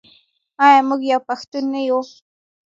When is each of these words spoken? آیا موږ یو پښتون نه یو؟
آیا 0.65 0.79
موږ 0.89 1.01
یو 1.11 1.21
پښتون 1.27 1.63
نه 1.73 1.81
یو؟ 1.87 1.99